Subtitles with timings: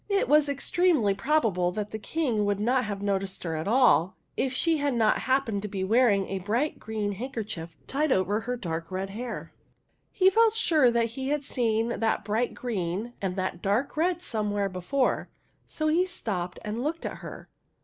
[0.09, 4.51] It is extremely probable that the King would not have noticed her at all if
[4.51, 8.39] she had not hap pened to be wearing a bright green hand kerchief tied over
[8.39, 9.53] her dark red hair.
[10.11, 14.69] He felt sure that he had seen that bright green and that dark red somewhere
[14.69, 15.29] before,
[15.67, 17.47] so he stopped and looked at her.